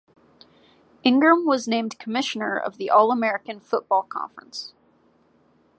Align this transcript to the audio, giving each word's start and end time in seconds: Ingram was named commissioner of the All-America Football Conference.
Ingram 1.03 1.45
was 1.45 1.67
named 1.67 1.99
commissioner 1.99 2.57
of 2.57 2.77
the 2.77 2.89
All-America 2.89 3.59
Football 3.59 4.01
Conference. 4.01 4.73